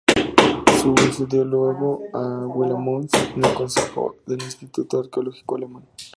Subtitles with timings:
[0.81, 5.83] Sucedió luego a Wilamowitz-Moellendorff en el Consejo del Instituto Arqueológico Alemán.